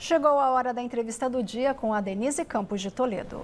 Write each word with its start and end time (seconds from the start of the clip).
Chegou 0.00 0.38
a 0.38 0.52
hora 0.52 0.72
da 0.72 0.80
entrevista 0.80 1.28
do 1.28 1.42
dia 1.42 1.74
com 1.74 1.92
a 1.92 2.00
Denise 2.00 2.44
Campos 2.44 2.80
de 2.80 2.88
Toledo. 2.88 3.40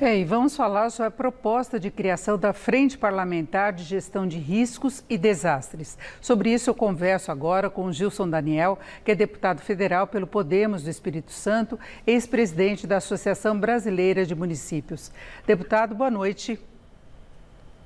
É, 0.00 0.16
e 0.16 0.24
vamos 0.24 0.54
falar 0.54 0.90
sobre 0.90 1.08
a 1.08 1.10
proposta 1.10 1.80
de 1.80 1.90
criação 1.90 2.38
da 2.38 2.52
Frente 2.52 2.96
Parlamentar 2.96 3.72
de 3.72 3.82
Gestão 3.82 4.28
de 4.28 4.38
Riscos 4.38 5.02
e 5.10 5.18
Desastres. 5.18 5.98
Sobre 6.20 6.52
isso, 6.52 6.70
eu 6.70 6.74
converso 6.74 7.32
agora 7.32 7.68
com 7.68 7.86
o 7.86 7.92
Gilson 7.92 8.30
Daniel, 8.30 8.78
que 9.04 9.10
é 9.10 9.14
deputado 9.16 9.60
federal 9.60 10.06
pelo 10.06 10.24
Podemos 10.24 10.84
do 10.84 10.90
Espírito 10.90 11.32
Santo, 11.32 11.76
ex-presidente 12.06 12.86
da 12.86 12.98
Associação 12.98 13.58
Brasileira 13.58 14.24
de 14.24 14.36
Municípios. 14.36 15.10
Deputado, 15.44 15.96
boa 15.96 16.12
noite. 16.12 16.60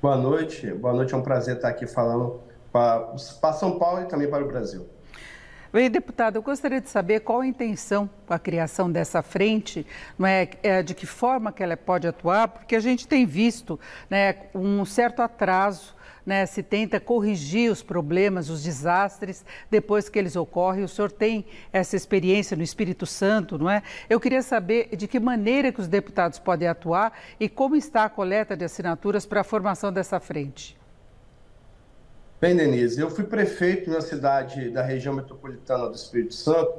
Boa 0.03 0.19
noite, 0.19 0.71
boa 0.75 0.93
noite. 0.93 1.15
É 1.15 1.17
um 1.17 1.23
prazer 1.23 1.57
estar 1.57 1.69
aqui 1.69 1.87
falando 1.87 2.41
para, 2.71 3.15
para 3.41 3.53
São 3.55 3.79
Paulo 3.79 4.03
e 4.03 4.05
também 4.05 4.29
para 4.29 4.45
o 4.45 4.49
Brasil. 4.49 4.87
Bem, 5.73 5.89
deputado, 5.89 6.35
eu 6.35 6.43
gostaria 6.43 6.81
de 6.81 6.89
saber 6.89 7.21
qual 7.21 7.43
a 7.43 7.47
intenção 7.47 8.11
com 8.27 8.35
a 8.35 8.41
criação 8.41 8.91
dessa 8.91 9.23
frente, 9.23 9.87
não 10.19 10.27
é, 10.27 10.49
é, 10.65 10.83
de 10.83 10.95
que 10.95 11.07
forma 11.07 11.53
que 11.53 11.63
ela 11.63 11.77
pode 11.77 12.09
atuar, 12.09 12.49
porque 12.49 12.75
a 12.75 12.81
gente 12.81 13.07
tem 13.07 13.25
visto 13.25 13.79
né, 14.11 14.35
um 14.53 14.85
certo 14.85 15.23
atraso 15.23 15.95
né, 16.27 16.45
se 16.45 16.61
tenta 16.61 16.99
corrigir 16.99 17.71
os 17.71 17.85
problemas, 17.85 18.51
os 18.51 18.65
desastres, 18.65 19.45
depois 19.71 20.09
que 20.09 20.19
eles 20.19 20.35
ocorrem. 20.35 20.83
O 20.83 20.89
senhor 20.89 21.13
tem 21.13 21.47
essa 21.73 21.95
experiência 21.95 22.57
no 22.57 22.65
Espírito 22.65 23.07
Santo, 23.07 23.57
não 23.57 23.71
é? 23.71 23.81
Eu 24.09 24.19
queria 24.19 24.43
saber 24.43 24.97
de 24.97 25.07
que 25.07 25.21
maneira 25.21 25.71
que 25.71 25.81
os 25.81 25.87
deputados 25.87 26.41
podem 26.41 26.67
atuar 26.67 27.13
e 27.39 27.49
como 27.49 27.77
está 27.77 28.07
a 28.07 28.11
coleta 28.11 28.57
de 28.57 28.65
assinaturas 28.65 29.25
para 29.25 29.43
a 29.43 29.45
formação 29.45 29.93
dessa 29.93 30.19
frente. 30.19 30.80
Bem, 32.41 32.57
Denise, 32.57 32.99
eu 32.99 33.11
fui 33.11 33.25
prefeito 33.25 33.91
na 33.91 34.01
cidade 34.01 34.71
da 34.71 34.81
região 34.81 35.15
metropolitana 35.15 35.91
do 35.91 35.95
Espírito 35.95 36.33
Santo 36.33 36.73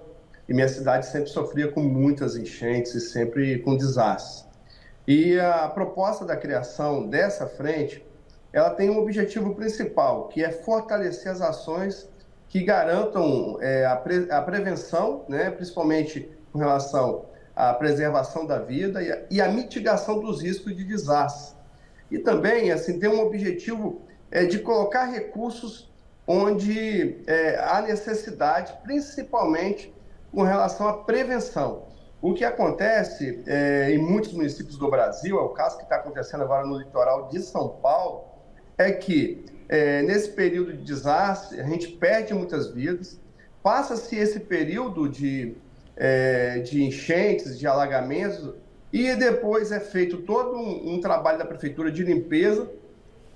e 0.49 0.55
minha 0.55 0.67
cidade 0.67 1.05
sempre 1.05 1.29
sofria 1.29 1.67
com 1.67 1.81
muitas 1.81 2.35
enchentes 2.35 2.95
e 2.95 2.99
sempre 2.99 3.59
com 3.59 3.77
desastres. 3.77 4.43
E 5.07 5.40
a 5.40 5.70
proposta 5.70 6.26
da 6.26 6.35
criação 6.35 7.07
dessa 7.07 7.45
frente, 7.45 8.03
ela 8.51 8.71
tem 8.71 8.90
um 8.90 8.98
objetivo 8.98 9.53
principal, 9.53 10.29
que 10.29 10.43
é 10.43 10.49
fortalecer 10.51 11.31
as 11.31 11.41
ações 11.41 12.09
que 12.49 12.63
garantam 12.63 13.59
é, 13.62 13.85
a, 13.85 13.96
pre 13.96 14.31
a, 14.31 14.41
prevenção, 14.41 15.25
né, 15.29 15.51
principalmente 15.51 16.27
com 16.51 16.57
relação 16.57 17.25
à 17.55 17.71
preservação 17.71 18.48
da 18.48 18.57
vida 18.57 19.03
e 19.03 19.12
a, 19.12 19.21
e 19.29 19.40
a 19.40 19.48
mitigação 19.48 20.20
dos 20.21 20.41
riscos 20.41 20.75
de 20.75 20.84
desastres. 20.84 21.55
E 22.09 22.18
também, 22.18 22.71
assim, 22.71 22.99
tem 22.99 23.07
um 23.07 23.21
objetivo 23.21 24.01
é, 24.32 24.46
de 24.46 24.60
colocar 24.60 25.05
recursos 25.05 25.91
onde 26.26 27.21
é, 27.27 27.60
há 27.60 27.82
necessidade, 27.82 28.74
principalmente 28.84 29.93
com 30.32 30.43
relação 30.43 30.87
à 30.87 30.93
prevenção. 30.93 31.84
O 32.21 32.34
que 32.34 32.46
acontece 32.46 33.43
é, 33.48 33.91
em 33.91 33.98
muitos 33.98 34.32
municípios 34.34 34.77
do 34.77 34.90
Brasil, 34.90 35.37
é 35.37 35.41
o 35.41 35.49
caso 35.49 35.77
que 35.77 35.84
está 35.84 35.98
acontecendo 35.98 36.43
agora 36.43 36.65
no 36.65 36.77
litoral 36.77 37.27
de 37.27 37.41
São 37.41 37.68
Paulo, 37.68 38.26
é 38.77 38.91
que 38.91 39.43
é, 39.68 40.02
nesse 40.04 40.29
período 40.29 40.74
de 40.74 40.84
desastre 40.84 41.59
a 41.59 41.63
gente 41.63 41.87
perde 41.87 42.34
muitas 42.34 42.71
vidas, 42.71 43.20
passa-se 43.63 44.15
esse 44.15 44.40
período 44.40 45.09
de, 45.09 45.55
é, 45.96 46.59
de 46.59 46.84
enchentes, 46.84 47.57
de 47.57 47.68
alagamentos, 47.68 48.54
e 48.93 49.15
depois 49.15 49.71
é 49.71 49.79
feito 49.79 50.18
todo 50.18 50.55
um, 50.55 50.96
um 50.96 51.02
trabalho 51.02 51.40
da 51.40 51.46
prefeitura 51.46 51.91
de 51.91 52.04
limpeza 52.04 52.70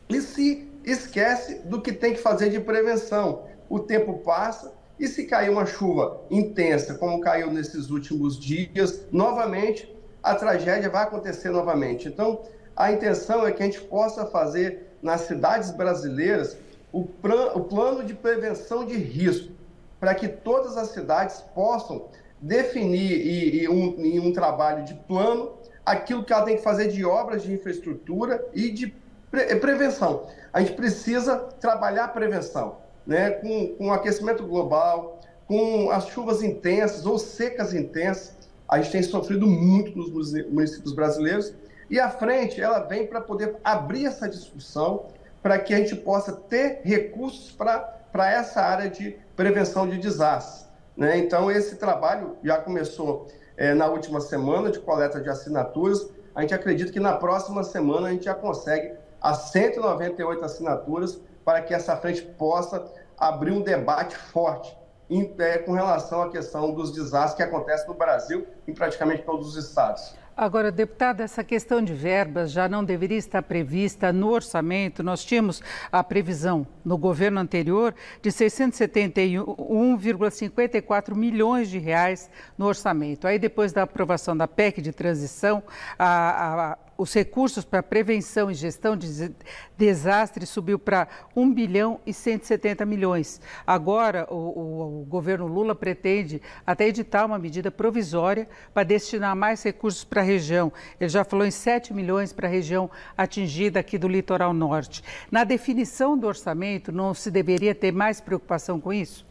e 0.10 0.22
se 0.22 0.65
esquece 0.86 1.60
do 1.66 1.82
que 1.82 1.92
tem 1.92 2.14
que 2.14 2.20
fazer 2.20 2.50
de 2.50 2.60
prevenção. 2.60 3.46
O 3.68 3.80
tempo 3.80 4.20
passa 4.20 4.74
e 5.00 5.08
se 5.08 5.26
cair 5.26 5.50
uma 5.50 5.66
chuva 5.66 6.22
intensa, 6.30 6.96
como 6.96 7.20
caiu 7.20 7.52
nesses 7.52 7.90
últimos 7.90 8.40
dias, 8.40 9.02
novamente 9.12 9.94
a 10.24 10.34
tragédia 10.36 10.90
vai 10.90 11.04
acontecer 11.04 11.50
novamente. 11.50 12.08
Então, 12.08 12.44
a 12.76 12.92
intenção 12.92 13.46
é 13.46 13.52
que 13.52 13.62
a 13.62 13.66
gente 13.66 13.82
possa 13.82 14.26
fazer 14.26 14.98
nas 15.02 15.22
cidades 15.22 15.72
brasileiras 15.72 16.58
o, 16.92 17.02
o 17.02 17.62
plano 17.62 18.04
de 18.04 18.14
prevenção 18.14 18.86
de 18.86 18.96
risco, 18.96 19.54
para 20.00 20.16
que 20.16 20.28
todas 20.28 20.78
as 20.78 20.90
cidades 20.90 21.42
possam 21.54 22.08
definir 22.42 23.64
em 23.64 23.68
um, 23.68 23.96
em 24.00 24.20
um 24.20 24.32
trabalho 24.34 24.84
de 24.84 24.94
plano 24.94 25.54
aquilo 25.86 26.24
que 26.24 26.34
ela 26.34 26.44
tem 26.44 26.58
que 26.58 26.64
fazer 26.64 26.88
de 26.88 27.06
obras 27.06 27.44
de 27.44 27.54
infraestrutura 27.54 28.46
e 28.54 28.72
de 28.72 28.94
pre 29.32 29.56
prevenção 29.58 30.28
a 30.56 30.62
gente 30.62 30.72
precisa 30.72 31.36
trabalhar 31.60 32.06
a 32.06 32.08
prevenção, 32.08 32.78
né? 33.06 33.30
com, 33.32 33.76
com 33.76 33.88
o 33.88 33.92
aquecimento 33.92 34.48
global, 34.48 35.20
com 35.46 35.92
as 35.92 36.08
chuvas 36.08 36.42
intensas 36.42 37.06
ou 37.06 37.20
secas 37.20 37.74
intensas. 37.74 38.34
A 38.66 38.78
gente 38.78 38.94
tem 38.94 39.04
sofrido 39.04 39.46
muito 39.46 39.98
nos 39.98 40.32
municípios 40.50 40.94
brasileiros 40.94 41.54
e 41.90 42.00
a 42.00 42.10
frente 42.10 42.62
ela 42.62 42.80
vem 42.80 43.06
para 43.06 43.20
poder 43.20 43.58
abrir 43.66 44.06
essa 44.06 44.30
discussão 44.30 45.08
para 45.44 45.60
que 45.60 45.74
a 45.74 45.78
gente 45.78 45.94
possa 45.94 46.32
ter 46.32 46.80
recursos 46.86 47.52
para 47.52 48.32
essa 48.32 48.62
área 48.62 48.90
de 48.90 49.18
prevenção 49.36 49.90
de 49.90 49.98
desastres. 49.98 50.70
Né? 50.96 51.18
Então, 51.18 51.52
esse 51.52 51.76
trabalho 51.76 52.38
já 52.42 52.58
começou 52.60 53.28
é, 53.58 53.74
na 53.74 53.88
última 53.88 54.22
semana 54.22 54.72
de 54.72 54.80
coleta 54.80 55.20
de 55.20 55.30
assinaturas. 55.30 56.10
A 56.34 56.40
gente 56.40 56.54
acredita 56.54 56.94
que 56.94 57.00
na 57.02 57.12
próxima 57.18 57.62
semana 57.62 58.08
a 58.08 58.12
gente 58.12 58.24
já 58.24 58.34
consegue 58.34 59.04
as 59.26 59.50
198 59.50 60.46
assinaturas 60.46 61.20
para 61.44 61.60
que 61.60 61.74
essa 61.74 61.98
frente 61.98 62.22
possa 62.22 62.86
abrir 63.18 63.52
um 63.52 63.62
debate 63.62 64.16
forte 64.16 64.78
em, 65.10 65.34
é, 65.40 65.58
com 65.58 65.72
relação 65.72 66.22
à 66.22 66.30
questão 66.30 66.72
dos 66.76 66.92
desastres 66.92 67.36
que 67.36 67.42
acontecem 67.42 67.88
no 67.88 67.96
Brasil 67.96 68.46
em 68.68 68.74
praticamente 68.74 69.24
todos 69.24 69.48
os 69.48 69.56
estados. 69.66 70.14
Agora, 70.38 70.72
deputada, 70.72 71.24
essa 71.24 71.44
questão 71.44 71.82
de 71.82 71.92
verbas 71.94 72.52
já 72.52 72.70
não 72.70 72.84
deveria 72.84 73.18
estar 73.18 73.42
prevista 73.42 74.14
no 74.14 74.30
orçamento. 74.30 75.02
Nós 75.02 75.26
tínhamos 75.26 75.60
a 75.92 76.04
previsão 76.04 76.68
no 76.84 76.96
governo 76.96 77.40
anterior 77.40 77.96
de 78.22 78.30
671,54 78.30 81.16
milhões 81.16 81.68
de 81.70 81.80
reais 81.80 82.30
no 82.58 82.68
orçamento. 82.68 83.26
Aí, 83.26 83.40
depois 83.40 83.74
da 83.74 83.82
aprovação 83.84 84.38
da 84.38 84.48
PEC 84.48 84.82
de 84.82 84.92
transição, 84.92 85.64
a, 85.98 86.74
a 86.74 86.78
os 86.98 87.14
recursos 87.14 87.66
para 87.66 87.84
prevenção 87.84 88.50
e 88.50 88.54
gestão 88.54 88.96
de 88.96 89.34
desastres 89.78 90.50
subiu 90.50 90.80
para 90.80 91.08
1 91.36 91.54
bilhão 91.54 92.00
e 92.06 92.14
170 92.14 92.86
milhões. 92.86 93.42
Agora, 93.68 94.26
o, 94.30 94.36
o, 94.36 95.02
o, 95.02 95.06
governo 95.06 95.46
Lula 95.46 95.76
pretende 95.76 96.42
até 96.66 96.88
editar 96.88 97.26
uma 97.26 97.38
medida 97.38 97.70
provisória 97.70 98.48
para 98.74 98.84
destinar 98.84 99.36
mais 99.36 99.62
recursos 99.62 100.04
para 100.04 100.22
a 100.22 100.24
região. 100.24 100.72
Ele 101.00 101.10
já 101.10 101.24
falou 101.24 101.46
em 101.46 101.52
7 101.52 101.94
milhões 101.94 102.32
para 102.32 102.48
a 102.48 102.52
região 102.52 102.90
atingida 103.18 103.80
aqui 103.80 103.98
do 103.98 104.08
litoral 104.08 104.54
norte. 104.54 105.04
Na 105.30 105.44
definição 105.44 106.18
do 106.18 106.28
orçamento, 106.28 106.92
não 106.92 107.14
se 107.14 107.30
deveria 107.30 107.76
ter 107.76 107.92
mais 107.92 108.22
preocupação 108.22 108.80
com 108.80 108.94
isso? 108.94 109.26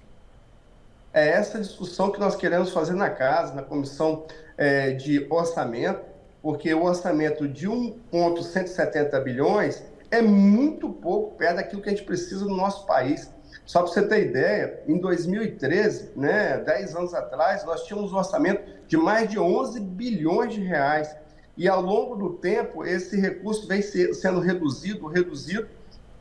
É 1.14 1.28
essa 1.28 1.60
discussão 1.60 2.10
que 2.10 2.18
nós 2.18 2.34
queremos 2.34 2.72
fazer 2.72 2.94
na 2.94 3.08
casa, 3.08 3.54
na 3.54 3.62
comissão 3.62 4.26
é, 4.58 4.90
de 4.92 5.26
orçamento 5.30 6.13
porque 6.44 6.74
o 6.74 6.84
orçamento 6.84 7.48
de 7.48 7.66
1,170 7.66 9.18
bilhões 9.20 9.82
é 10.10 10.20
muito 10.20 10.90
pouco 10.90 11.34
perto 11.38 11.56
daquilo 11.56 11.80
que 11.80 11.88
a 11.88 11.92
gente 11.92 12.04
precisa 12.04 12.44
no 12.44 12.54
nosso 12.54 12.84
país. 12.84 13.30
Só 13.64 13.80
para 13.80 13.90
você 13.90 14.02
ter 14.02 14.26
ideia, 14.26 14.82
em 14.86 14.98
2013, 14.98 16.10
né, 16.14 16.58
10 16.58 16.96
anos 16.96 17.14
atrás, 17.14 17.64
nós 17.64 17.84
tínhamos 17.84 18.12
um 18.12 18.16
orçamento 18.16 18.62
de 18.86 18.94
mais 18.94 19.30
de 19.30 19.38
11 19.38 19.80
bilhões 19.80 20.52
de 20.52 20.60
reais. 20.60 21.16
E 21.56 21.66
ao 21.66 21.80
longo 21.80 22.14
do 22.14 22.34
tempo, 22.34 22.84
esse 22.84 23.18
recurso 23.18 23.66
vem 23.66 23.80
sendo 23.80 24.38
reduzido, 24.38 25.06
reduzido, 25.06 25.66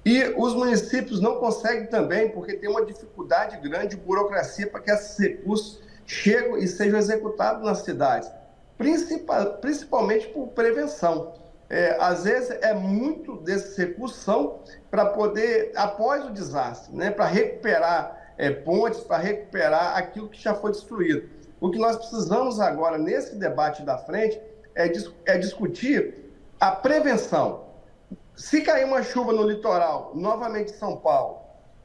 e 0.06 0.24
os 0.38 0.56
municípios 0.56 1.20
não 1.20 1.36
conseguem 1.36 1.88
também, 1.88 2.30
porque 2.30 2.54
tem 2.54 2.70
uma 2.70 2.86
dificuldade 2.86 3.58
grande 3.58 3.98
de 3.98 3.98
burocracia 3.98 4.68
para 4.68 4.80
que 4.80 4.90
esses 4.90 5.20
recursos 5.20 5.82
cheguem 6.06 6.64
e 6.64 6.68
sejam 6.68 6.98
executados 6.98 7.62
nas 7.66 7.80
cidades 7.80 8.32
principal, 8.84 9.54
principalmente 9.58 10.28
por 10.28 10.48
prevenção. 10.50 11.34
É, 11.70 11.98
às 12.00 12.26
vezes 12.26 12.52
é 12.62 12.74
muito 12.74 13.38
desses 13.38 13.76
recursos 13.78 14.22
são 14.22 14.60
para 14.92 15.06
poder, 15.08 15.72
após 15.76 16.26
o 16.26 16.30
desastre, 16.30 16.96
né, 16.96 17.10
para 17.10 17.26
recuperar 17.26 18.34
é, 18.38 18.52
pontes, 18.52 19.00
para 19.00 19.18
recuperar 19.18 19.98
aquilo 19.98 20.30
que 20.30 20.40
já 20.40 20.54
foi 20.54 20.72
destruído. 20.72 21.30
O 21.60 21.72
que 21.72 21.80
nós 21.80 21.96
precisamos 21.96 22.60
agora, 22.60 22.98
nesse 22.98 23.36
debate 23.38 23.84
da 23.84 23.98
frente, 23.98 24.40
é, 24.76 24.92
é 25.26 25.38
discutir 25.38 26.32
a 26.60 26.72
prevenção. 26.72 27.64
Se 28.36 28.62
cair 28.62 28.86
uma 28.86 29.02
chuva 29.02 29.32
no 29.32 29.44
litoral, 29.44 30.12
novamente 30.14 30.72
São 30.72 30.98
Paulo, 30.98 31.42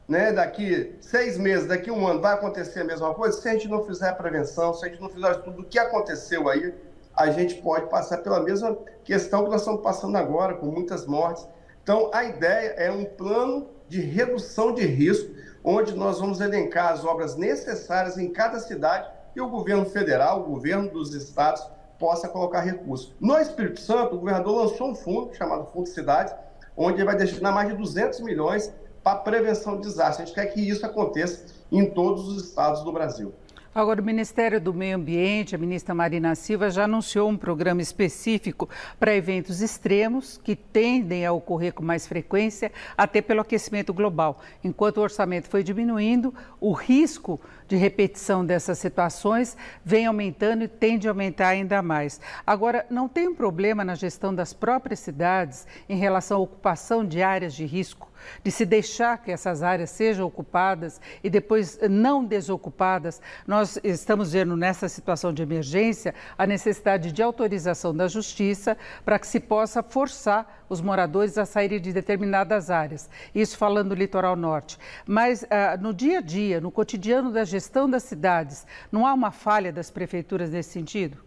né, 0.09 0.33
daqui 0.33 0.97
seis 1.01 1.37
meses, 1.37 1.69
daqui 1.69 1.91
um 1.91 2.07
ano, 2.07 2.21
vai 2.21 2.33
acontecer 2.35 2.81
a 2.81 2.85
mesma 2.85 3.13
coisa? 3.15 3.41
Se 3.41 3.49
a 3.49 3.53
gente 3.53 3.69
não 3.69 3.85
fizer 3.85 4.09
a 4.09 4.15
prevenção, 4.15 4.73
se 4.73 4.85
a 4.85 4.89
gente 4.89 5.01
não 5.01 5.11
fizer 5.11 5.35
tudo 5.43 5.61
o 5.61 5.65
que 5.65 5.79
aconteceu 5.79 6.49
aí, 6.49 6.75
a 7.19 7.33
gente 7.33 7.57
pode 7.57 7.91
passar 7.91 8.19
pela 8.19 8.41
mesma 8.41 8.79
questão 9.03 9.43
que 9.43 9.51
nós 9.51 9.63
estamos 9.63 9.83
passando 9.83 10.17
agora, 10.17 10.55
com 10.55 10.67
muitas 10.67 11.05
mortes. 11.05 11.47
Então, 11.83 12.11
a 12.15 12.23
ideia 12.23 12.75
é 12.77 12.93
um 12.93 13.05
plano 13.05 13.67
de 13.89 14.01
redução 14.01 14.73
de 14.73 14.87
risco, 14.87 15.35
onde 15.65 15.97
nós 15.97 16.21
vamos 16.21 16.41
elencar 16.41 16.93
as 16.93 17.05
obras 17.05 17.35
necessárias 17.35 18.17
em 18.17 18.31
cada 18.31 18.61
cidade 18.61 19.11
e 19.35 19.41
o 19.41 19.49
governo 19.49 19.85
federal, 19.85 20.43
o 20.43 20.45
governo 20.45 20.89
dos 20.91 21.13
estados, 21.13 21.67
possa 21.99 22.29
colocar 22.29 22.61
recursos. 22.61 23.13
No 23.21 23.37
Espírito 23.37 23.81
Santo, 23.81 24.15
o 24.15 24.19
governador 24.21 24.67
lançou 24.67 24.91
um 24.91 24.95
fundo 24.95 25.35
chamado 25.35 25.67
Fundo 25.73 25.89
Cidades, 25.89 26.33
onde 26.77 26.99
ele 26.99 27.05
vai 27.05 27.17
destinar 27.17 27.53
mais 27.53 27.69
de 27.69 27.75
200 27.75 28.21
milhões 28.21 28.73
para 29.03 29.17
prevenção 29.17 29.75
de 29.75 29.89
desastres. 29.89 30.21
A 30.21 30.25
gente 30.25 30.35
quer 30.35 30.47
que 30.53 30.61
isso 30.61 30.87
aconteça 30.87 31.47
em 31.73 31.91
todos 31.91 32.29
os 32.29 32.45
estados 32.45 32.85
do 32.85 32.93
Brasil. 32.93 33.35
Agora, 33.79 34.03
o 34.03 34.05
Ministério 34.05 34.61
do 34.61 34.75
Meio 34.75 34.97
Ambiente, 34.97 35.55
a 35.55 35.59
ministra 35.59 35.95
Marina 35.95 36.35
Silva, 36.35 36.69
já 36.69 36.83
anunciou 36.83 37.29
um 37.29 37.37
programa 37.37 37.81
específico 37.81 38.69
para 38.99 39.15
eventos 39.15 39.61
extremos 39.61 40.37
que 40.43 40.57
tendem 40.57 41.25
a 41.25 41.31
ocorrer 41.31 41.73
com 41.73 41.85
mais 41.85 42.05
frequência, 42.05 42.73
até 42.97 43.23
pelo 43.23 43.41
aquecimento 43.41 43.95
global. 43.95 44.41
Enquanto 44.65 44.97
o 44.97 45.03
orçamento 45.03 45.49
foi 45.49 45.63
diminuindo, 45.63 46.35
o 46.61 46.73
risco 46.73 47.41
de 47.69 47.77
repetição 47.77 48.45
dessas 48.45 48.81
situações 48.81 49.57
vem 49.85 50.07
aumentando 50.07 50.65
e 50.65 50.69
tende 50.69 51.07
a 51.07 51.13
aumentar 51.13 51.51
ainda 51.51 51.81
mais. 51.81 52.21
Agora, 52.45 52.85
não 52.91 53.09
tem 53.09 53.29
um 53.29 53.35
problema 53.37 53.85
na 53.85 53.95
gestão 53.95 54.35
das 54.35 54.53
próprias 54.53 54.99
cidades 54.99 55.69
em 55.89 55.97
relação 55.97 56.39
à 56.39 56.41
ocupação 56.41 57.07
de 57.07 57.23
áreas 57.23 57.55
de 57.55 57.65
risco? 57.65 58.09
De 58.45 58.51
se 58.51 58.65
deixar 58.65 59.19
que 59.19 59.33
essas 59.33 59.63
áreas 59.63 59.91
sejam 59.91 60.27
ocupadas 60.27 61.01
e 61.25 61.29
depois 61.29 61.79
não 61.91 62.25
desocupadas, 62.25 63.21
nós 63.47 63.79
estamos 63.83 64.33
vendo 64.33 64.57
nessa 64.57 64.89
situação 64.89 65.33
de 65.33 65.43
emergência 65.43 66.15
a 66.37 66.47
necessidade 66.47 67.11
de 67.11 67.23
autorização 67.23 67.95
da 67.95 68.07
justiça 68.07 68.77
para 69.05 69.19
que 69.19 69.27
se 69.27 69.41
possa 69.41 69.83
forçar 69.83 70.65
os 70.69 70.81
moradores 70.81 71.39
a 71.39 71.47
saírem 71.47 71.81
de 71.81 71.93
determinadas 71.93 72.71
áreas. 72.71 73.09
Isso 73.35 73.57
falando 73.57 73.89
do 73.89 73.95
litoral 73.95 74.37
norte. 74.37 74.79
Mas 75.07 75.45
ah, 75.51 75.77
no 75.77 75.93
dia 75.93 76.19
a 76.19 76.21
dia, 76.21 76.61
no 76.61 76.71
cotidiano 76.71 77.33
da 77.33 77.45
gestão 77.45 77.89
das 77.89 78.03
cidades, 78.05 78.67
não 78.93 79.07
há 79.07 79.13
uma 79.13 79.31
falha 79.31 79.73
das 79.73 79.91
prefeituras 79.91 80.51
nesse 80.51 80.71
sentido? 80.71 81.19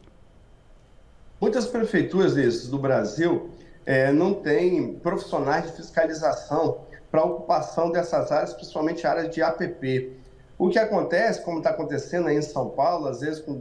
Muitas 1.40 1.66
prefeituras 1.66 2.68
do 2.68 2.78
Brasil 2.78 3.50
é, 3.86 4.12
não 4.12 4.34
têm 4.34 4.96
profissionais 4.96 5.66
de 5.66 5.72
fiscalização 5.74 6.82
para 7.10 7.24
ocupação 7.24 7.92
dessas 7.92 8.32
áreas, 8.32 8.54
principalmente 8.54 9.06
áreas 9.06 9.30
de 9.34 9.42
APP. 9.42 10.18
O 10.58 10.70
que 10.70 10.78
acontece, 10.78 11.44
como 11.44 11.58
está 11.58 11.72
acontecendo 11.72 12.28
aí 12.28 12.38
em 12.38 12.42
São 12.42 12.70
Paulo, 12.70 13.08
às 13.08 13.22
vezes 13.22 13.40
com 13.40 13.60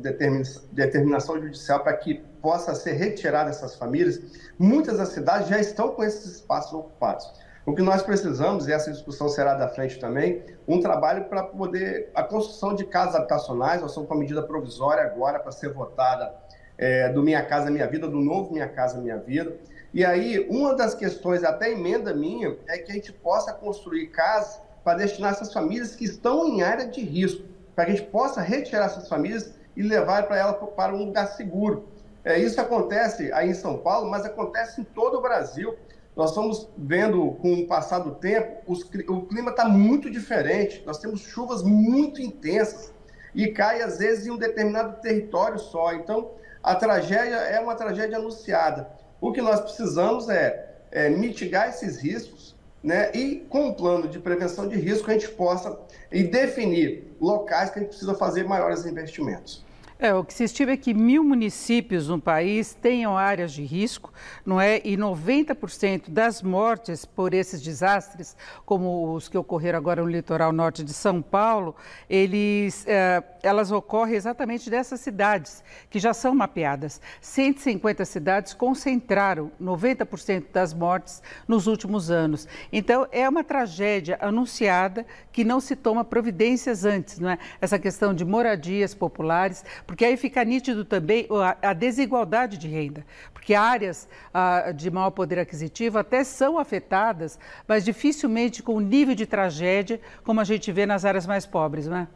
determinação 0.72 1.40
judicial 1.40 1.80
para 1.80 1.94
que 1.94 2.22
possa 2.42 2.74
ser 2.74 2.92
retirada 2.92 3.48
essas 3.48 3.74
famílias, 3.74 4.20
muitas 4.58 4.98
das 4.98 5.08
cidades 5.08 5.48
já 5.48 5.58
estão 5.58 5.90
com 5.90 6.04
esses 6.04 6.36
espaços 6.36 6.72
ocupados. 6.74 7.32
O 7.64 7.74
que 7.74 7.82
nós 7.82 8.02
precisamos, 8.02 8.68
e 8.68 8.72
essa 8.72 8.90
discussão 8.90 9.28
será 9.28 9.54
da 9.54 9.68
frente 9.68 9.98
também, 9.98 10.42
um 10.66 10.80
trabalho 10.80 11.24
para 11.24 11.42
poder. 11.42 12.10
a 12.14 12.22
construção 12.22 12.74
de 12.74 12.84
casas 12.84 13.14
habitacionais, 13.14 13.80
nós 13.80 13.90
estamos 13.90 14.08
com 14.08 14.14
a 14.14 14.18
medida 14.18 14.42
provisória 14.42 15.02
agora 15.02 15.38
para 15.38 15.52
ser 15.52 15.72
votada 15.72 16.34
é, 16.76 17.10
do 17.10 17.22
Minha 17.22 17.44
Casa 17.44 17.70
Minha 17.70 17.86
Vida, 17.86 18.08
do 18.08 18.20
novo 18.20 18.52
Minha 18.52 18.68
Casa 18.68 18.98
Minha 18.98 19.18
Vida. 19.18 19.56
E 19.92 20.04
aí, 20.04 20.46
uma 20.48 20.74
das 20.74 20.94
questões, 20.94 21.42
até 21.42 21.72
emenda 21.72 22.14
minha, 22.14 22.56
é 22.68 22.78
que 22.78 22.92
a 22.92 22.94
gente 22.94 23.12
possa 23.12 23.52
construir 23.52 24.06
casas 24.08 24.60
para 24.84 24.98
destinar 24.98 25.32
essas 25.32 25.52
famílias 25.52 25.96
que 25.96 26.04
estão 26.04 26.46
em 26.46 26.62
área 26.62 26.86
de 26.86 27.00
risco, 27.00 27.42
para 27.74 27.86
que 27.86 27.92
a 27.92 27.94
gente 27.96 28.08
possa 28.08 28.40
retirar 28.40 28.86
essas 28.86 29.08
famílias 29.08 29.52
e 29.76 29.82
levar 29.82 30.26
para 30.26 30.38
ela 30.38 30.52
para 30.52 30.94
um 30.94 31.04
lugar 31.04 31.26
seguro. 31.28 31.88
É, 32.24 32.38
isso 32.38 32.60
acontece 32.60 33.32
aí 33.32 33.50
em 33.50 33.54
São 33.54 33.78
Paulo, 33.78 34.10
mas 34.10 34.24
acontece 34.24 34.80
em 34.80 34.84
todo 34.84 35.18
o 35.18 35.22
Brasil. 35.22 35.74
Nós 36.14 36.30
estamos 36.30 36.68
vendo, 36.76 37.32
com 37.40 37.54
o 37.54 37.66
passar 37.66 38.00
do 38.00 38.14
tempo, 38.14 38.62
os, 38.66 38.82
o 39.08 39.22
clima 39.22 39.50
está 39.50 39.64
muito 39.64 40.10
diferente. 40.10 40.82
Nós 40.86 40.98
temos 40.98 41.20
chuvas 41.20 41.62
muito 41.62 42.20
intensas 42.20 42.92
e 43.34 43.48
cai, 43.48 43.80
às 43.80 43.98
vezes, 43.98 44.26
em 44.26 44.30
um 44.30 44.36
determinado 44.36 45.00
território 45.00 45.58
só. 45.58 45.94
Então, 45.94 46.32
a 46.62 46.74
tragédia 46.74 47.36
é 47.36 47.58
uma 47.58 47.74
tragédia 47.74 48.18
anunciada. 48.18 48.90
O 49.20 49.32
que 49.32 49.42
nós 49.42 49.60
precisamos 49.60 50.28
é, 50.28 50.68
é 50.90 51.10
mitigar 51.10 51.68
esses 51.68 51.98
riscos, 51.98 52.54
né? 52.82 53.10
E 53.14 53.44
com 53.48 53.68
um 53.68 53.74
plano 53.74 54.08
de 54.08 54.18
prevenção 54.18 54.66
de 54.66 54.76
risco 54.76 55.10
a 55.10 55.12
gente 55.12 55.28
possa 55.28 55.78
e 56.10 56.22
definir 56.22 57.14
locais 57.20 57.70
que 57.70 57.78
a 57.78 57.82
gente 57.82 57.90
precisa 57.90 58.14
fazer 58.14 58.44
maiores 58.44 58.86
investimentos. 58.86 59.64
É, 60.00 60.14
o 60.14 60.24
que 60.24 60.32
se 60.32 60.44
estima 60.44 60.70
é 60.70 60.78
que 60.78 60.94
mil 60.94 61.22
municípios 61.22 62.08
no 62.08 62.18
país 62.18 62.72
tenham 62.72 63.18
áreas 63.18 63.52
de 63.52 63.62
risco, 63.62 64.10
não 64.46 64.58
é? 64.58 64.80
E 64.82 64.96
90% 64.96 66.08
das 66.08 66.40
mortes 66.40 67.04
por 67.04 67.34
esses 67.34 67.60
desastres, 67.60 68.34
como 68.64 69.12
os 69.12 69.28
que 69.28 69.36
ocorreram 69.36 69.76
agora 69.76 70.00
no 70.00 70.08
litoral 70.08 70.52
norte 70.52 70.82
de 70.82 70.94
São 70.94 71.20
Paulo, 71.20 71.76
eles, 72.08 72.86
é, 72.86 73.22
elas 73.42 73.70
ocorrem 73.72 74.14
exatamente 74.14 74.68
dessas 74.70 75.00
cidades, 75.00 75.62
que 75.88 75.98
já 75.98 76.12
são 76.12 76.34
mapeadas. 76.34 77.00
150 77.20 78.04
cidades 78.04 78.54
concentraram 78.54 79.50
90% 79.60 80.44
das 80.52 80.74
mortes 80.74 81.22
nos 81.46 81.66
últimos 81.66 82.10
anos. 82.10 82.46
Então, 82.72 83.06
é 83.10 83.28
uma 83.28 83.44
tragédia 83.44 84.18
anunciada 84.20 85.06
que 85.32 85.44
não 85.44 85.60
se 85.60 85.76
toma 85.76 86.04
providências 86.04 86.84
antes, 86.84 87.18
não 87.18 87.30
é? 87.30 87.38
Essa 87.60 87.78
questão 87.78 88.14
de 88.14 88.24
moradias 88.24 88.94
populares 88.94 89.64
porque 89.86 90.04
aí 90.04 90.16
fica 90.16 90.44
nítido 90.44 90.84
também 90.84 91.26
a, 91.62 91.72
desigualdade 91.72 92.58
de 92.58 92.68
renda, 92.68 93.04
porque 93.32 93.54
áreas 93.54 94.08
ah, 94.32 94.72
de 94.72 94.90
maior 94.90 95.10
poder 95.10 95.38
aquisitivo 95.38 95.98
até 95.98 96.24
são 96.24 96.58
afetadas, 96.58 97.38
mas 97.66 97.84
dificilmente 97.84 98.62
com 98.62 98.74
o 98.74 98.80
nível 98.80 99.14
de 99.14 99.26
tragédia 99.26 100.00
como 100.24 100.40
a 100.40 100.44
gente 100.44 100.70
vê 100.72 100.86
nas 100.86 101.04
áreas 101.04 101.26
mais 101.26 101.46
pobres, 101.46 101.86
não 101.86 101.96
é? 101.96 102.08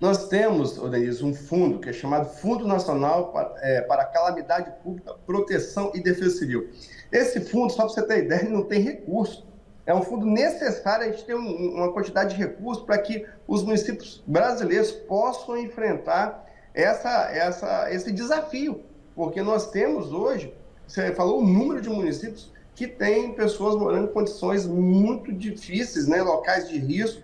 Nós 0.00 0.28
temos, 0.28 0.76
Denise, 0.90 1.24
um 1.24 1.32
fundo 1.32 1.78
que 1.78 1.88
é 1.88 1.92
chamado 1.92 2.28
Fundo 2.28 2.66
Nacional 2.66 3.32
para, 3.32 3.54
é, 3.58 3.80
para 3.82 4.04
Calamidade 4.04 4.72
Pública, 4.82 5.14
Proteção 5.24 5.92
e 5.94 6.00
Defesa 6.00 6.38
Civil. 6.38 6.68
Esse 7.12 7.40
fundo, 7.40 7.72
só 7.72 7.84
para 7.84 7.94
você 7.94 8.02
ter 8.02 8.24
ideia, 8.24 8.48
não 8.48 8.64
tem 8.64 8.80
recurso. 8.80 9.46
É 9.86 9.94
um 9.94 10.02
fundo 10.02 10.26
necessário, 10.26 11.06
a 11.06 11.10
gente 11.10 11.24
ter 11.24 11.34
um, 11.34 11.74
uma 11.74 11.92
quantidade 11.92 12.34
de 12.34 12.42
recursos 12.42 12.84
para 12.84 12.98
que 12.98 13.24
os 13.46 13.62
municípios 13.62 14.22
brasileiros 14.26 14.90
possam 14.90 15.56
enfrentar 15.58 16.44
essa, 16.74 17.30
essa, 17.30 17.92
esse 17.92 18.10
desafio, 18.10 18.82
porque 19.14 19.42
nós 19.42 19.70
temos 19.70 20.12
hoje, 20.12 20.52
você 20.86 21.14
falou 21.14 21.40
o 21.40 21.46
número 21.46 21.80
de 21.80 21.88
municípios 21.88 22.52
que 22.74 22.88
tem 22.88 23.32
pessoas 23.34 23.76
morando 23.76 24.08
em 24.10 24.12
condições 24.12 24.66
muito 24.66 25.32
difíceis, 25.32 26.08
né, 26.08 26.20
locais 26.22 26.68
de 26.68 26.78
risco, 26.78 27.22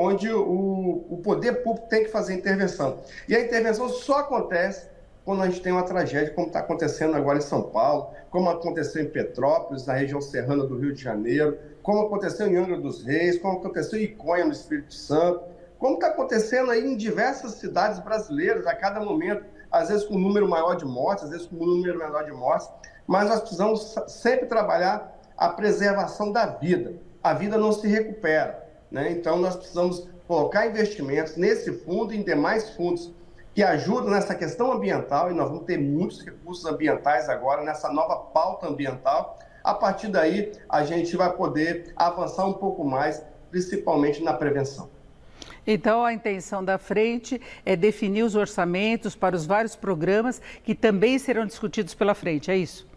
onde 0.00 0.32
o, 0.32 1.04
o 1.10 1.20
poder 1.22 1.62
público 1.62 1.88
tem 1.88 2.04
que 2.04 2.10
fazer 2.10 2.34
intervenção. 2.34 3.00
E 3.28 3.34
a 3.34 3.40
intervenção 3.40 3.88
só 3.88 4.20
acontece 4.20 4.88
quando 5.24 5.42
a 5.42 5.46
gente 5.46 5.60
tem 5.60 5.72
uma 5.72 5.82
tragédia, 5.82 6.32
como 6.32 6.46
está 6.46 6.60
acontecendo 6.60 7.14
agora 7.14 7.38
em 7.38 7.42
São 7.42 7.62
Paulo, 7.62 8.10
como 8.30 8.48
aconteceu 8.48 9.02
em 9.02 9.08
Petrópolis, 9.08 9.86
na 9.86 9.94
região 9.94 10.20
serrana 10.20 10.64
do 10.64 10.78
Rio 10.78 10.94
de 10.94 11.02
Janeiro, 11.02 11.58
como 11.82 12.00
aconteceu 12.00 12.46
em 12.46 12.56
Angra 12.56 12.78
dos 12.78 13.04
Reis, 13.04 13.38
como 13.38 13.58
aconteceu 13.58 13.98
em 13.98 14.04
Iconha, 14.04 14.44
no 14.44 14.52
Espírito 14.52 14.94
Santo 14.94 15.50
como 15.80 15.94
está 15.94 16.08
acontecendo 16.08 16.70
aí 16.70 16.84
em 16.84 16.94
diversas 16.94 17.52
cidades 17.52 17.98
brasileiras 18.00 18.66
a 18.66 18.74
cada 18.74 19.00
momento, 19.00 19.46
às 19.72 19.88
vezes 19.88 20.04
com 20.04 20.14
um 20.14 20.20
número 20.20 20.46
maior 20.46 20.74
de 20.74 20.84
mortes, 20.84 21.24
às 21.24 21.30
vezes 21.30 21.46
com 21.46 21.56
um 21.56 21.66
número 21.66 21.98
menor 21.98 22.22
de 22.24 22.32
mortes, 22.32 22.68
mas 23.06 23.28
nós 23.30 23.40
precisamos 23.40 23.94
sempre 24.06 24.44
trabalhar 24.44 25.18
a 25.38 25.48
preservação 25.48 26.30
da 26.30 26.44
vida. 26.44 26.94
A 27.22 27.32
vida 27.32 27.56
não 27.56 27.72
se 27.72 27.88
recupera, 27.88 28.59
né? 28.90 29.12
Então 29.12 29.36
nós 29.36 29.56
precisamos 29.56 30.08
colocar 30.26 30.66
investimentos 30.66 31.36
nesse 31.36 31.72
fundo 31.72 32.14
e 32.14 32.18
em 32.18 32.22
demais 32.22 32.70
fundos 32.70 33.12
que 33.54 33.62
ajudam 33.62 34.10
nessa 34.10 34.34
questão 34.34 34.72
ambiental, 34.72 35.30
e 35.30 35.34
nós 35.34 35.48
vamos 35.48 35.64
ter 35.64 35.76
muitos 35.76 36.24
recursos 36.24 36.64
ambientais 36.64 37.28
agora 37.28 37.62
nessa 37.62 37.92
nova 37.92 38.16
pauta 38.16 38.68
ambiental. 38.68 39.38
A 39.62 39.74
partir 39.74 40.08
daí, 40.08 40.52
a 40.68 40.84
gente 40.84 41.16
vai 41.16 41.32
poder 41.32 41.92
avançar 41.96 42.46
um 42.46 42.52
pouco 42.52 42.84
mais, 42.84 43.22
principalmente 43.50 44.22
na 44.22 44.32
prevenção. 44.32 44.88
Então, 45.66 46.04
a 46.04 46.12
intenção 46.12 46.64
da 46.64 46.78
frente 46.78 47.40
é 47.66 47.76
definir 47.76 48.22
os 48.22 48.34
orçamentos 48.34 49.14
para 49.14 49.36
os 49.36 49.44
vários 49.44 49.76
programas 49.76 50.40
que 50.64 50.74
também 50.74 51.18
serão 51.18 51.44
discutidos 51.44 51.94
pela 51.94 52.14
frente, 52.14 52.50
é 52.50 52.56
isso? 52.56 52.88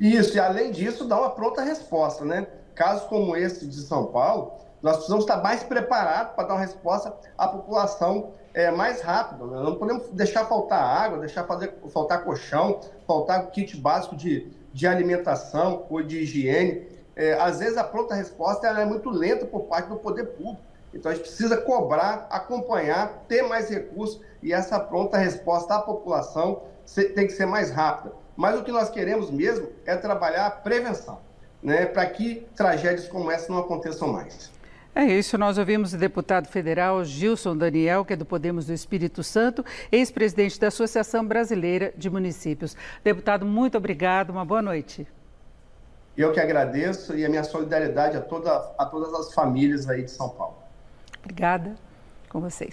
Isso, 0.00 0.36
e 0.36 0.40
além 0.40 0.72
disso, 0.72 1.04
dá 1.04 1.18
uma 1.18 1.30
pronta 1.30 1.62
resposta, 1.62 2.24
né? 2.24 2.46
Casos 2.74 3.06
como 3.08 3.36
esse 3.36 3.66
de 3.66 3.76
São 3.82 4.06
Paulo, 4.06 4.52
nós 4.82 4.96
precisamos 4.96 5.24
estar 5.24 5.42
mais 5.42 5.62
preparados 5.62 6.34
para 6.34 6.48
dar 6.48 6.54
uma 6.54 6.60
resposta 6.60 7.14
à 7.36 7.48
população 7.48 8.32
é, 8.54 8.70
mais 8.70 9.00
rápido. 9.00 9.46
Né? 9.46 9.62
Não 9.62 9.76
podemos 9.76 10.08
deixar 10.08 10.46
faltar 10.46 10.82
água, 10.82 11.18
deixar 11.18 11.44
fazer, 11.44 11.74
faltar 11.92 12.24
colchão, 12.24 12.80
faltar 13.06 13.50
kit 13.50 13.76
básico 13.76 14.16
de, 14.16 14.50
de 14.72 14.86
alimentação 14.86 15.86
ou 15.90 16.02
de 16.02 16.18
higiene. 16.18 16.86
É, 17.14 17.34
às 17.34 17.58
vezes 17.58 17.76
a 17.76 17.84
pronta 17.84 18.14
resposta 18.14 18.66
é 18.66 18.84
muito 18.84 19.10
lenta 19.10 19.44
por 19.44 19.62
parte 19.62 19.88
do 19.88 19.96
poder 19.96 20.24
público. 20.24 20.62
Então 20.92 21.10
a 21.10 21.14
gente 21.14 21.24
precisa 21.24 21.56
cobrar, 21.56 22.26
acompanhar, 22.30 23.24
ter 23.28 23.42
mais 23.42 23.68
recursos 23.68 24.20
e 24.42 24.52
essa 24.52 24.80
pronta 24.80 25.16
resposta 25.18 25.74
à 25.74 25.78
população 25.80 26.62
tem 27.14 27.26
que 27.26 27.32
ser 27.32 27.46
mais 27.46 27.70
rápida. 27.70 28.12
Mas 28.36 28.58
o 28.58 28.64
que 28.64 28.72
nós 28.72 28.88
queremos 28.88 29.30
mesmo 29.30 29.68
é 29.84 29.94
trabalhar 29.94 30.46
a 30.46 30.50
prevenção, 30.50 31.20
né, 31.62 31.86
para 31.86 32.06
que 32.06 32.46
tragédias 32.56 33.06
como 33.06 33.30
essa 33.30 33.52
não 33.52 33.60
aconteçam 33.60 34.08
mais. 34.08 34.50
É 34.94 35.04
isso, 35.04 35.38
nós 35.38 35.56
ouvimos 35.56 35.94
o 35.94 35.96
deputado 35.96 36.48
federal 36.48 37.04
Gilson 37.04 37.56
Daniel, 37.56 38.04
que 38.04 38.12
é 38.12 38.16
do 38.16 38.24
Podemos 38.24 38.66
do 38.66 38.72
Espírito 38.72 39.22
Santo, 39.22 39.64
ex-presidente 39.90 40.58
da 40.58 40.66
Associação 40.66 41.24
Brasileira 41.24 41.92
de 41.96 42.10
Municípios. 42.10 42.76
Deputado, 43.04 43.46
muito 43.46 43.78
obrigado, 43.78 44.30
uma 44.30 44.44
boa 44.44 44.60
noite. 44.60 45.06
Eu 46.16 46.32
que 46.32 46.40
agradeço 46.40 47.16
e 47.16 47.24
a 47.24 47.28
minha 47.28 47.44
solidariedade 47.44 48.16
a, 48.16 48.20
toda, 48.20 48.52
a 48.76 48.84
todas 48.84 49.14
as 49.14 49.32
famílias 49.32 49.88
aí 49.88 50.02
de 50.02 50.10
São 50.10 50.28
Paulo. 50.28 50.56
Obrigada 51.22 51.76
com 52.28 52.40
vocês. 52.40 52.68